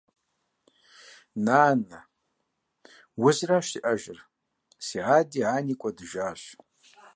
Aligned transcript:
Нанэ… 1.45 1.99
Уэ 3.19 3.31
зыращ 3.37 3.65
сиӀэжыр, 3.71 4.19
си 4.85 4.99
ади 5.17 5.41
ани 5.55 5.75
кӀуэдыжащ. 5.79 6.41